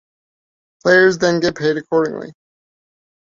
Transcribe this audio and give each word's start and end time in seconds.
Players 0.81 1.19
then 1.19 1.41
get 1.41 1.55
paid 1.55 1.77
accordingly. 1.77 2.33